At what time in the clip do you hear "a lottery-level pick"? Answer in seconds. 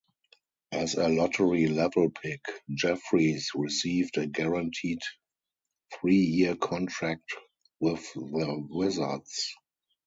0.95-2.41